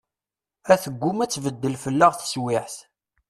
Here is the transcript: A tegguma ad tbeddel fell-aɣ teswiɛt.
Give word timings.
A 0.71 0.73
tegguma 0.83 1.21
ad 1.23 1.31
tbeddel 1.31 1.75
fell-aɣ 1.83 2.11
teswiɛt. 2.15 2.75